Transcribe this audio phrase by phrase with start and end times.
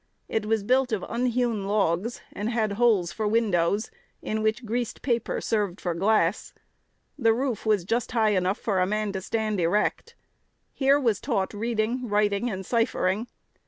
[0.27, 3.91] It was built of unhewn logs, and had "holes for windows,"
[4.23, 6.53] in which "greased paper" served for glass.
[7.19, 10.15] The roof was just high enough for a man to stand erect.
[10.73, 13.27] Here he was taught reading, writing, and ciphering.